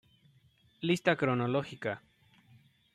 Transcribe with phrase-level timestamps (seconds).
[0.81, 2.01] Lista cronológica